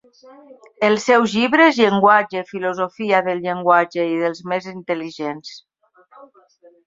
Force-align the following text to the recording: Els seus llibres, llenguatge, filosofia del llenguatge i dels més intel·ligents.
Els 0.85 1.03
seus 1.09 1.33
llibres, 1.39 1.75
llenguatge, 1.81 2.41
filosofia 2.51 3.19
del 3.27 3.43
llenguatge 3.45 4.05
i 4.13 4.17
dels 4.23 4.41
més 4.53 4.67
intel·ligents. 4.75 5.53